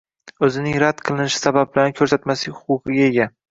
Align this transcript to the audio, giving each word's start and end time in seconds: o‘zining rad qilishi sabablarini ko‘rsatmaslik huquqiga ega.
o‘zining 0.45 0.77
rad 0.83 1.03
qilishi 1.09 1.43
sabablarini 1.43 1.97
ko‘rsatmaslik 2.01 2.61
huquqiga 2.65 3.09
ega. 3.15 3.33